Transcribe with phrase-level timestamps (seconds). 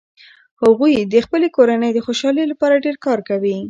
[0.61, 3.57] هغوي د خپلې کورنۍ د خوشحالۍ لپاره ډیر کار کوي